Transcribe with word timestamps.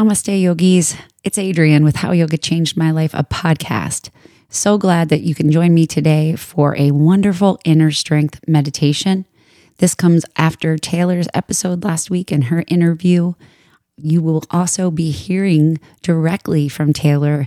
Namaste, 0.00 0.40
yogis. 0.40 0.96
It's 1.24 1.36
Adrienne 1.36 1.84
with 1.84 1.96
How 1.96 2.12
Yoga 2.12 2.38
Changed 2.38 2.74
My 2.74 2.90
Life, 2.90 3.12
a 3.12 3.22
podcast. 3.22 4.08
So 4.48 4.78
glad 4.78 5.10
that 5.10 5.20
you 5.20 5.34
can 5.34 5.50
join 5.52 5.74
me 5.74 5.86
today 5.86 6.36
for 6.36 6.74
a 6.78 6.90
wonderful 6.92 7.60
inner 7.66 7.90
strength 7.90 8.40
meditation. 8.48 9.26
This 9.76 9.94
comes 9.94 10.24
after 10.36 10.78
Taylor's 10.78 11.28
episode 11.34 11.84
last 11.84 12.08
week 12.08 12.32
and 12.32 12.44
her 12.44 12.64
interview. 12.68 13.34
You 13.98 14.22
will 14.22 14.42
also 14.50 14.90
be 14.90 15.10
hearing 15.10 15.78
directly 16.00 16.66
from 16.70 16.94
Taylor 16.94 17.46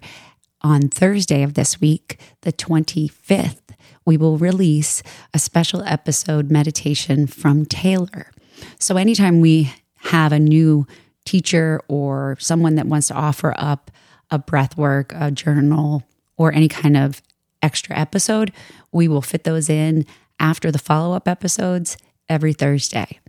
on 0.61 0.89
Thursday 0.89 1.41
of 1.41 1.55
this 1.55 1.81
week, 1.81 2.20
the 2.41 2.54
25th. 2.54 3.61
We 4.05 4.15
will 4.15 4.38
release 4.38 5.01
a 5.33 5.39
special 5.39 5.81
episode 5.85 6.51
meditation 6.51 7.25
from 7.25 7.65
Taylor. 7.65 8.29
So, 8.77 8.97
anytime 8.97 9.41
we 9.41 9.73
have 10.11 10.31
a 10.31 10.38
new 10.38 10.85
teacher 11.25 11.81
or 11.87 12.37
someone 12.39 12.75
that 12.75 12.87
wants 12.87 13.07
to 13.07 13.13
offer 13.13 13.53
up 13.57 13.91
a 14.31 14.39
breath 14.39 14.77
work, 14.77 15.13
a 15.16 15.31
journal, 15.31 16.03
or 16.38 16.52
any 16.52 16.67
kind 16.67 16.98
of 16.98 17.21
extra 17.61 17.98
episode, 17.98 18.52
we 18.91 19.07
will 19.07 19.21
fit 19.21 19.43
those 19.43 19.70
in 19.70 20.05
after 20.39 20.71
the 20.71 20.79
follow 20.79 21.15
up 21.15 21.27
episodes 21.27 21.98
every 22.27 22.53
Thursday. 22.53 23.20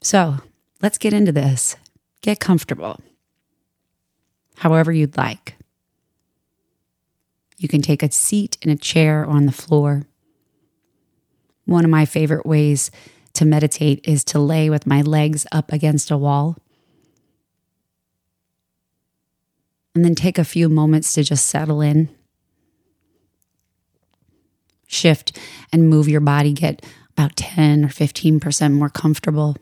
So 0.00 0.36
let's 0.82 0.98
get 0.98 1.12
into 1.12 1.32
this. 1.32 1.76
Get 2.20 2.40
comfortable, 2.40 3.00
however 4.56 4.90
you'd 4.90 5.16
like. 5.16 5.54
You 7.56 7.68
can 7.68 7.82
take 7.82 8.02
a 8.02 8.10
seat 8.10 8.56
in 8.62 8.70
a 8.70 8.76
chair 8.76 9.22
or 9.22 9.26
on 9.26 9.46
the 9.46 9.52
floor. 9.52 10.06
One 11.64 11.84
of 11.84 11.90
my 11.90 12.04
favorite 12.06 12.46
ways 12.46 12.90
to 13.34 13.44
meditate 13.44 14.00
is 14.08 14.24
to 14.24 14.38
lay 14.38 14.70
with 14.70 14.86
my 14.86 15.02
legs 15.02 15.46
up 15.52 15.72
against 15.72 16.10
a 16.10 16.16
wall 16.16 16.56
and 19.94 20.04
then 20.04 20.14
take 20.14 20.38
a 20.38 20.44
few 20.44 20.68
moments 20.68 21.12
to 21.14 21.22
just 21.22 21.46
settle 21.46 21.80
in. 21.80 22.08
Shift 24.86 25.38
and 25.72 25.88
move 25.88 26.08
your 26.08 26.20
body, 26.20 26.52
get 26.52 26.84
about 27.10 27.36
10 27.36 27.84
or 27.84 27.88
15% 27.88 28.72
more 28.72 28.88
comfortable. 28.88 29.56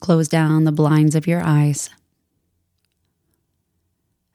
Close 0.00 0.28
down 0.28 0.64
the 0.64 0.72
blinds 0.72 1.14
of 1.14 1.26
your 1.26 1.42
eyes 1.42 1.88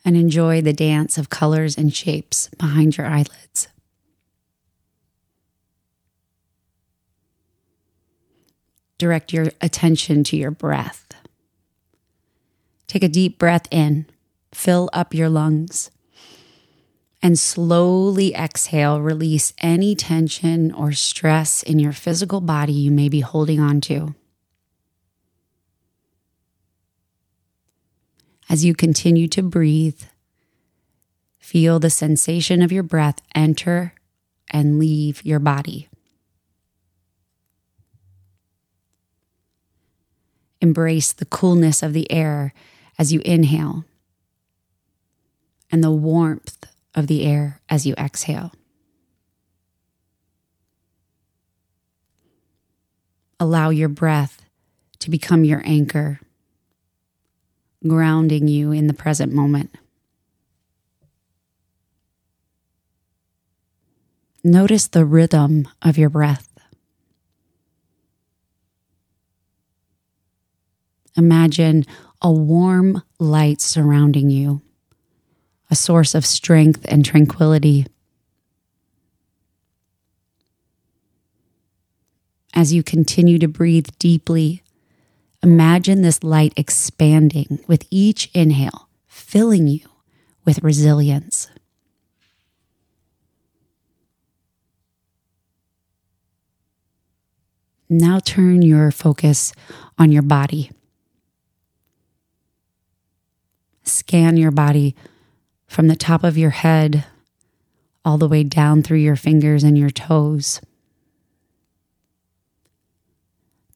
and 0.04 0.18
enjoy 0.18 0.62
the 0.62 0.74
dance 0.74 1.18
of 1.18 1.30
colors 1.30 1.78
and 1.78 1.94
shapes 1.94 2.50
behind 2.58 2.98
your 2.98 3.08
eyelids. 3.08 3.68
Direct 8.98 9.34
your 9.34 9.52
attention 9.62 10.24
to 10.26 10.38
your 10.38 10.52
breath. 10.52 11.08
Take 12.92 13.06
a 13.06 13.08
deep 13.08 13.40
breath 13.40 13.70
in, 13.72 14.06
fill 14.54 14.90
up 14.92 15.14
your 15.14 15.30
lungs, 15.30 15.92
and 17.22 17.40
slowly 17.40 18.36
exhale. 18.36 19.00
Release 19.00 19.54
any 19.60 19.96
tension 19.96 20.74
or 20.74 20.92
stress 20.92 21.64
in 21.64 21.80
your 21.80 21.94
physical 21.94 22.42
body 22.42 22.74
you 22.74 22.92
may 22.92 23.08
be 23.08 23.22
holding 23.22 23.62
on 23.62 23.80
to. 23.80 24.14
As 28.50 28.66
you 28.66 28.76
continue 28.76 29.30
to 29.30 29.42
breathe, 29.42 30.02
feel 31.40 31.80
the 31.80 31.90
sensation 31.90 32.62
of 32.62 32.74
your 32.74 32.84
breath 32.84 33.22
enter 33.34 33.94
and 34.50 34.78
leave 34.78 35.24
your 35.24 35.40
body. 35.40 35.88
Embrace 40.60 41.14
the 41.14 41.26
coolness 41.26 41.82
of 41.82 41.94
the 41.94 42.12
air 42.12 42.54
as 42.98 43.12
you 43.12 43.22
inhale 43.26 43.86
and 45.72 45.84
the 45.84 45.92
warmth 45.92 46.66
of 46.94 47.08
the 47.08 47.26
air 47.26 47.62
as 47.70 47.86
you 47.86 47.94
exhale. 47.98 48.52
Allow 53.40 53.70
your 53.70 53.90
breath 53.90 54.44
to 55.00 55.10
become 55.10 55.44
your 55.44 55.64
anchor, 55.66 56.20
grounding 57.88 58.48
you 58.48 58.72
in 58.72 58.88
the 58.88 58.94
present 58.94 59.34
moment. 59.34 59.76
Notice 64.44 64.88
the 64.88 65.06
rhythm 65.06 65.68
of 65.82 65.98
your 65.98 66.10
breath. 66.10 66.50
Imagine 71.16 71.86
a 72.22 72.32
warm 72.32 73.02
light 73.20 73.62
surrounding 73.62 74.30
you, 74.30 74.62
a 75.70 75.76
source 75.76 76.14
of 76.14 76.26
strength 76.26 76.86
and 76.88 77.04
tranquility. 77.04 77.88
As 82.54 82.74
you 82.74 82.84
continue 82.84 83.40
to 83.40 83.48
breathe 83.48 83.88
deeply, 83.98 84.62
imagine 85.42 86.02
this 86.02 86.24
light 86.24 86.54
expanding 86.56 87.60
with 87.68 87.86
each 87.90 88.30
inhale, 88.34 88.88
filling 89.08 89.68
you 89.68 89.88
with 90.46 90.62
resilience. 90.64 91.50
Now 97.90 98.20
turn 98.20 98.62
your 98.62 98.92
focus 98.92 99.54
on 99.98 100.12
your 100.12 100.22
body. 100.22 100.72
Scan 103.84 104.38
your 104.38 104.52
body 104.52 104.96
from 105.68 105.88
the 105.88 105.96
top 105.96 106.24
of 106.24 106.38
your 106.38 106.50
head 106.52 107.06
all 108.04 108.18
the 108.18 108.28
way 108.28 108.44
down 108.44 108.84
through 108.84 108.98
your 108.98 109.16
fingers 109.16 109.64
and 109.64 109.78
your 109.78 109.90
toes. 109.90 110.62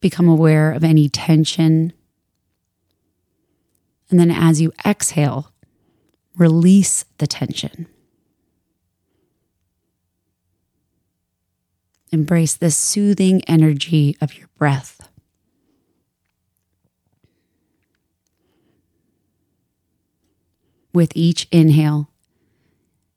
Become 0.00 0.28
aware 0.28 0.72
of 0.72 0.84
any 0.84 1.08
tension. 1.08 1.92
And 4.10 4.20
then 4.20 4.30
as 4.30 4.60
you 4.60 4.72
exhale, 4.84 5.52
release 6.36 7.04
the 7.18 7.26
tension. 7.26 7.86
Embrace 12.12 12.54
the 12.54 12.70
soothing 12.70 13.42
energy 13.44 14.16
of 14.20 14.34
your 14.34 14.48
breath. 14.56 15.08
With 20.96 21.12
each 21.14 21.46
inhale. 21.52 22.08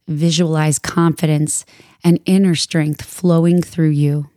Visualize 0.06 0.78
confidence 0.78 1.66
and 2.04 2.20
inner 2.26 2.54
strength 2.54 3.02
flowing 3.04 3.62
through 3.62 3.90
you. 3.90 4.30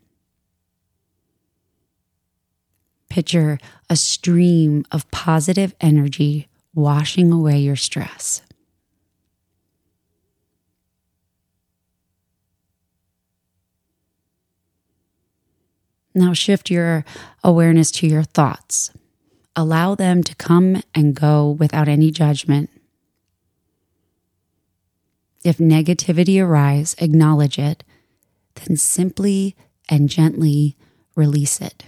Picture 3.10 3.58
a 3.90 3.96
stream 3.96 4.86
of 4.92 5.10
positive 5.10 5.74
energy 5.80 6.48
washing 6.72 7.32
away 7.32 7.58
your 7.58 7.76
stress. 7.76 8.42
Now 16.14 16.32
shift 16.32 16.70
your 16.70 17.04
awareness 17.42 17.90
to 17.92 18.06
your 18.06 18.22
thoughts. 18.22 18.92
Allow 19.56 19.96
them 19.96 20.22
to 20.22 20.34
come 20.36 20.82
and 20.94 21.14
go 21.14 21.50
without 21.50 21.88
any 21.88 22.12
judgment. 22.12 22.70
If 25.44 25.58
negativity 25.58 26.42
arise, 26.42 26.94
acknowledge 26.98 27.58
it, 27.58 27.82
then 28.54 28.76
simply 28.76 29.56
and 29.88 30.08
gently 30.08 30.76
release 31.16 31.60
it. 31.60 31.84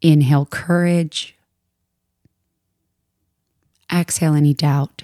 Inhale 0.00 0.46
courage. 0.46 1.36
Exhale 3.92 4.34
any 4.34 4.54
doubt. 4.54 5.02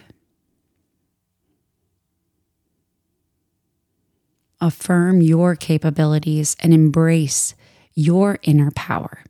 Affirm 4.60 5.20
your 5.20 5.54
capabilities 5.54 6.56
and 6.60 6.74
embrace 6.74 7.54
your 7.94 8.38
inner 8.42 8.70
power. 8.72 9.22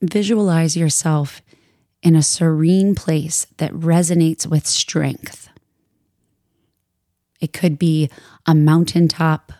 Visualize 0.00 0.76
yourself 0.76 1.42
in 2.02 2.14
a 2.14 2.22
serene 2.22 2.94
place 2.94 3.46
that 3.56 3.72
resonates 3.72 4.46
with 4.46 4.66
strength. 4.66 5.48
It 7.40 7.52
could 7.52 7.78
be 7.78 8.08
a 8.46 8.54
mountaintop, 8.54 9.52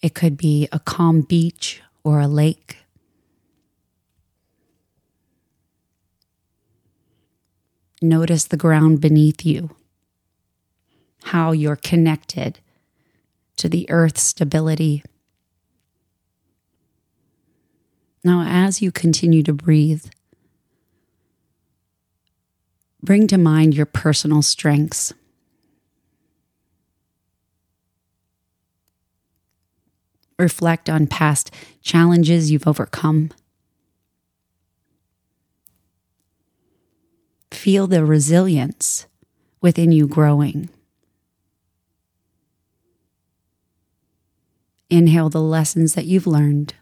it 0.00 0.14
could 0.14 0.36
be 0.36 0.68
a 0.72 0.80
calm 0.80 1.22
beach 1.22 1.82
or 2.04 2.20
a 2.20 2.26
lake. 2.26 2.78
Notice 8.00 8.44
the 8.46 8.56
ground 8.56 9.00
beneath 9.00 9.46
you, 9.46 9.70
how 11.24 11.52
you're 11.52 11.76
connected 11.76 12.58
to 13.56 13.68
the 13.68 13.88
earth's 13.90 14.22
stability. 14.22 15.04
Now, 18.24 18.44
as 18.46 18.80
you 18.80 18.92
continue 18.92 19.42
to 19.42 19.52
breathe, 19.52 20.06
bring 23.02 23.26
to 23.28 23.38
mind 23.38 23.74
your 23.74 23.86
personal 23.86 24.42
strengths. 24.42 25.12
Reflect 30.38 30.88
on 30.88 31.06
past 31.06 31.52
challenges 31.82 32.50
you've 32.50 32.66
overcome. 32.66 33.30
Feel 37.50 37.86
the 37.86 38.04
resilience 38.04 39.06
within 39.60 39.92
you 39.92 40.06
growing. 40.06 40.68
Inhale 44.90 45.30
the 45.30 45.40
lessons 45.40 45.94
that 45.94 46.06
you've 46.06 46.26
learned. 46.26 46.74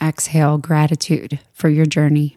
Exhale 0.00 0.58
gratitude 0.58 1.40
for 1.52 1.68
your 1.68 1.86
journey. 1.86 2.36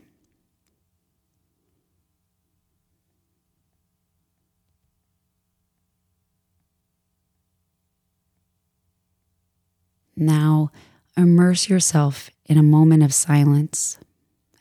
Now, 10.15 10.71
immerse 11.15 11.69
yourself 11.69 12.29
in 12.45 12.57
a 12.57 12.63
moment 12.63 13.03
of 13.03 13.13
silence 13.13 13.97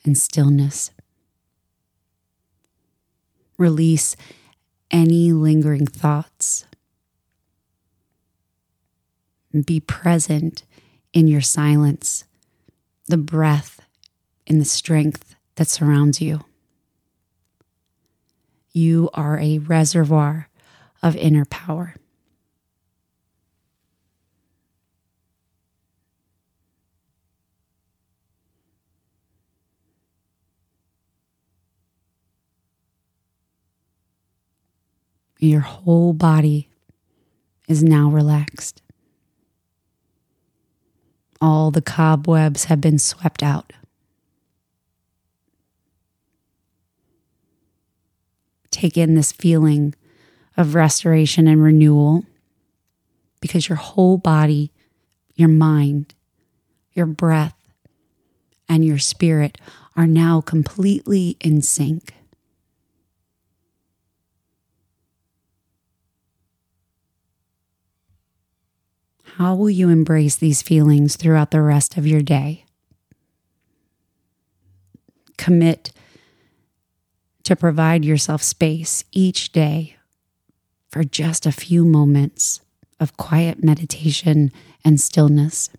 and 0.05 0.17
stillness. 0.17 0.91
Release 3.57 4.15
any 4.89 5.33
lingering 5.33 5.85
thoughts. 5.85 6.65
Be 9.65 9.81
present 9.81 10.63
in 11.11 11.27
your 11.27 11.41
silence, 11.41 12.23
the 13.09 13.17
breath 13.17 13.81
and 14.45 14.61
the 14.61 14.65
strength 14.65 15.35
that 15.55 15.67
surrounds 15.67 16.21
you. 16.21 16.45
You 18.71 19.09
are 19.15 19.39
a 19.39 19.57
reservoir 19.57 20.47
of 21.01 21.15
inner 21.15 21.45
power. 21.45 21.95
Your 35.39 35.61
whole 35.61 36.13
body 36.13 36.69
is 37.67 37.81
now 37.81 38.09
relaxed. 38.09 38.83
All 41.41 41.71
the 41.71 41.81
cobwebs 41.81 42.65
have 42.65 42.81
been 42.81 42.99
swept 42.99 43.41
out. 43.41 43.71
Take 48.71 48.97
in 48.97 49.15
this 49.15 49.31
feeling 49.31 49.95
of 50.57 50.75
restoration 50.75 51.47
and 51.47 51.63
renewal 51.63 52.25
because 53.41 53.69
your 53.69 53.77
whole 53.77 54.17
body, 54.17 54.71
your 55.35 55.49
mind, 55.49 56.13
your 56.93 57.05
breath, 57.05 57.55
and 58.67 58.83
your 58.85 58.99
spirit 58.99 59.57
are 59.95 60.07
now 60.07 60.41
completely 60.41 61.37
in 61.39 61.61
sync. 61.61 62.13
How 69.39 69.55
will 69.55 69.69
you 69.69 69.87
embrace 69.87 70.35
these 70.35 70.61
feelings 70.61 71.15
throughout 71.15 71.51
the 71.51 71.61
rest 71.61 71.95
of 71.95 72.05
your 72.05 72.21
day? 72.21 72.65
Commit 75.37 75.91
to 77.43 77.55
provide 77.55 78.03
yourself 78.03 78.43
space 78.43 79.05
each 79.13 79.53
day 79.53 79.95
for 80.89 81.05
just 81.05 81.45
a 81.45 81.53
few 81.53 81.85
moments 81.85 82.59
of 82.99 83.15
quiet 83.15 83.63
meditation 83.63 84.51
and 84.83 84.99
stillness. 84.99 85.69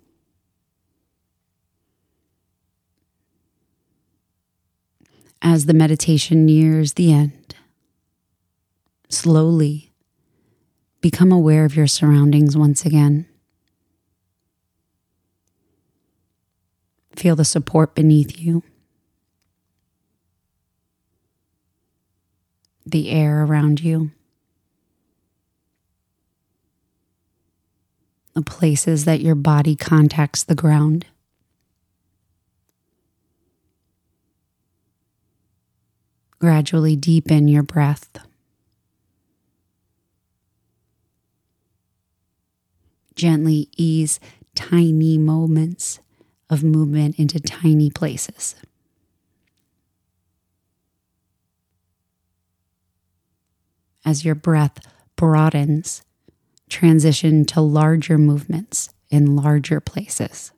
As 5.43 5.67
the 5.67 5.75
meditation 5.75 6.47
nears 6.47 6.95
the 6.95 7.13
end, 7.13 7.55
slowly 9.11 9.93
become 11.03 11.31
aware 11.31 11.67
of 11.67 11.77
your 11.77 11.87
surroundings 11.87 12.57
once 12.57 12.87
again. 12.87 13.27
Feel 17.17 17.37
the 17.37 17.45
support 17.45 17.95
beneath 17.95 18.39
you, 18.41 18.63
the 22.87 23.11
air 23.11 23.45
around 23.45 23.81
you, 23.81 24.11
the 28.35 28.43
places 28.43 29.05
that 29.05 29.21
your 29.21 29.35
body 29.35 29.77
contacts 29.77 30.45
the 30.45 30.55
ground. 30.55 31.07
Gradually 36.39 36.97
deepen 36.97 37.49
your 37.49 37.63
breath. 37.63 38.09
Gently 43.15 43.69
ease 43.77 44.19
tiny 44.55 45.19
moments 45.19 46.01
of 46.51 46.65
movement 46.65 47.19
into 47.19 47.41
tiny 47.41 47.91
places. 47.91 48.57
As 54.05 54.25
your 54.25 54.35
breath 54.35 54.79
broadens, 55.17 56.03
transition 56.69 57.45
to 57.45 57.61
larger 57.61 58.19
movements 58.19 58.91
in 59.11 59.37
larger 59.37 59.81
places. 59.81 60.53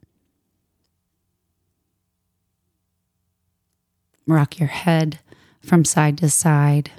Rock 4.25 4.59
your 4.59 4.69
head 4.69 5.19
from 5.61 5.83
side 5.83 6.17
to 6.19 6.29
side. 6.29 6.91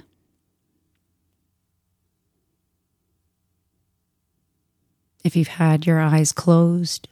If 5.23 5.35
you've 5.35 5.47
had 5.47 5.87
your 5.87 5.99
eyes 5.99 6.31
closed, 6.31 7.07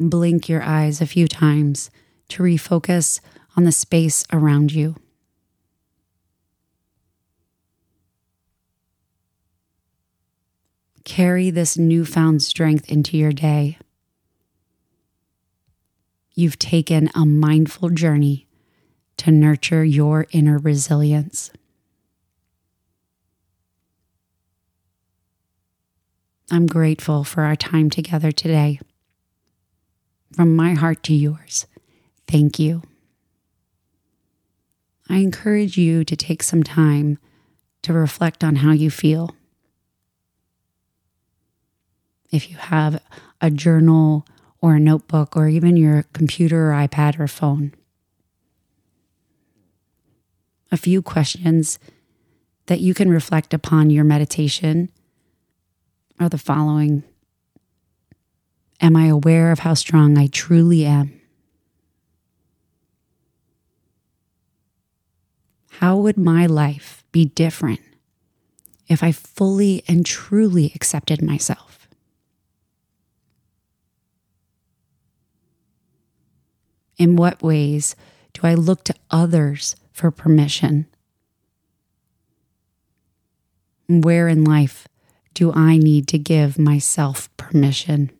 blink 0.00 0.48
your 0.48 0.62
eyes 0.62 1.00
a 1.00 1.06
few 1.06 1.28
times 1.28 1.90
to 2.28 2.42
refocus 2.42 3.20
on 3.56 3.64
the 3.64 3.72
space 3.72 4.24
around 4.32 4.72
you. 4.72 4.96
Carry 11.04 11.50
this 11.50 11.76
newfound 11.76 12.42
strength 12.42 12.90
into 12.90 13.16
your 13.16 13.32
day. 13.32 13.78
You've 16.34 16.58
taken 16.58 17.10
a 17.14 17.26
mindful 17.26 17.90
journey 17.90 18.46
to 19.18 19.30
nurture 19.30 19.84
your 19.84 20.26
inner 20.30 20.58
resilience. 20.58 21.50
I'm 26.50 26.66
grateful 26.66 27.24
for 27.24 27.42
our 27.42 27.56
time 27.56 27.90
together 27.90 28.32
today. 28.32 28.80
From 30.34 30.54
my 30.54 30.74
heart 30.74 31.02
to 31.04 31.14
yours, 31.14 31.66
thank 32.26 32.58
you. 32.58 32.82
I 35.08 35.18
encourage 35.18 35.76
you 35.76 36.04
to 36.04 36.14
take 36.14 36.42
some 36.42 36.62
time 36.62 37.18
to 37.82 37.92
reflect 37.92 38.44
on 38.44 38.56
how 38.56 38.70
you 38.70 38.90
feel. 38.90 39.34
If 42.30 42.48
you 42.48 42.56
have 42.56 43.02
a 43.40 43.50
journal 43.50 44.24
or 44.60 44.76
a 44.76 44.80
notebook 44.80 45.36
or 45.36 45.48
even 45.48 45.76
your 45.76 46.04
computer 46.12 46.70
or 46.70 46.74
iPad 46.74 47.18
or 47.18 47.26
phone, 47.26 47.74
a 50.70 50.76
few 50.76 51.02
questions 51.02 51.80
that 52.66 52.80
you 52.80 52.94
can 52.94 53.10
reflect 53.10 53.52
upon 53.52 53.90
your 53.90 54.04
meditation 54.04 54.90
are 56.20 56.28
the 56.28 56.38
following 56.38 57.02
Am 58.82 58.96
I 58.96 59.06
aware 59.06 59.52
of 59.52 59.58
how 59.58 59.74
strong 59.74 60.16
I 60.16 60.26
truly 60.26 60.86
am? 60.86 61.20
How 65.80 65.96
would 65.96 66.16
my 66.16 66.46
life 66.46 67.04
be 67.12 67.26
different 67.26 67.80
if 68.88 69.02
I 69.02 69.12
fully 69.12 69.82
and 69.86 70.04
truly 70.04 70.72
accepted 70.74 71.22
myself? 71.22 71.88
In 76.96 77.16
what 77.16 77.42
ways 77.42 77.96
do 78.34 78.46
I 78.46 78.54
look 78.54 78.84
to 78.84 78.94
others 79.10 79.76
for 79.92 80.10
permission? 80.10 80.86
Where 83.88 84.28
in 84.28 84.44
life 84.44 84.86
do 85.34 85.52
I 85.52 85.78
need 85.78 86.08
to 86.08 86.18
give 86.18 86.58
myself 86.58 87.34
permission? 87.36 88.10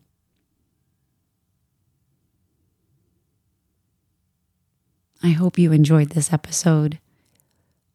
I 5.23 5.29
hope 5.29 5.59
you 5.59 5.71
enjoyed 5.71 6.11
this 6.11 6.33
episode. 6.33 6.99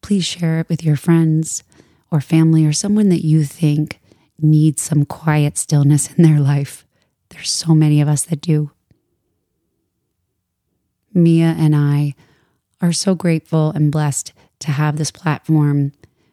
Please 0.01 0.25
share 0.25 0.61
it 0.61 0.69
with 0.69 0.85
your 0.85 0.97
friends 0.97 1.65
or 2.11 2.21
family 2.21 2.65
or 2.65 2.73
someone 2.73 3.09
that 3.09 3.25
you 3.25 3.43
think 3.43 3.99
needs 4.41 4.83
some 4.83 5.05
quiet 5.05 5.59
stillness 5.59 6.13
in 6.13 6.23
their 6.23 6.39
life. 6.39 6.87
There's 7.31 7.51
so 7.51 7.75
many 7.75 8.01
of 8.01 8.09
us 8.09 8.23
that 8.25 8.41
do. 8.41 8.71
Mia 11.13 11.55
and 11.59 11.75
I 11.75 12.15
are 12.81 12.93
so 12.93 13.15
grateful 13.15 13.71
and 13.71 13.91
blessed 13.91 14.33
to 14.61 14.71
have 14.71 14.97
this 14.97 15.11
platform 15.11 15.93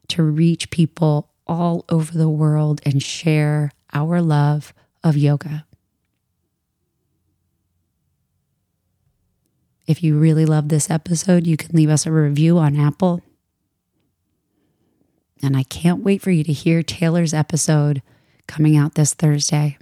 to 0.09 0.21
reach 0.21 0.69
people 0.69 1.29
all 1.47 1.85
over 1.89 2.15
the 2.15 2.29
world 2.29 2.81
and 2.85 3.01
share 3.01 3.71
our 3.93 4.21
love 4.21 4.73
of 5.03 5.17
yoga. 5.17 5.65
If 9.86 10.02
you 10.02 10.18
really 10.18 10.46
love 10.46 10.70
this 10.70 10.90
episode, 10.90 11.46
you 11.46 11.58
can 11.58 11.75
leave 11.75 11.90
us 11.90 12.06
a 12.06 12.12
review 12.12 12.58
on 12.58 12.78
Apple. 12.78 13.22
And 15.42 15.58
I 15.58 15.63
can't 15.63 16.04
wait 16.04 16.22
for 16.22 16.32
you 16.32 16.44
to 16.46 16.54
hear 16.54 16.84
Taylor's 16.84 17.34
episode 17.34 18.02
coming 18.48 18.78
out 18.78 18.96
this 18.96 19.13
Thursday. 19.13 19.78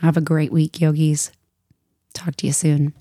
Have 0.00 0.16
a 0.16 0.20
great 0.20 0.52
week, 0.52 0.80
yogis. 0.80 1.32
Talk 2.14 2.36
to 2.36 2.46
you 2.46 2.52
soon. 2.52 2.94